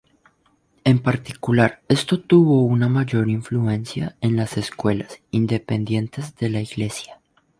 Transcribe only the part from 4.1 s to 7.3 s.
en las escuelas, dependientes de la iglesia.